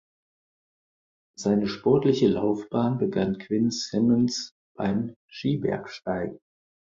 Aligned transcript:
Seine 1.37 1.67
sportliche 1.67 2.27
Laufbahn 2.27 2.97
begann 2.97 3.37
Quinn 3.37 3.69
Simmons 3.69 4.55
beim 4.75 5.13
Skibergsteigen. 5.29 6.39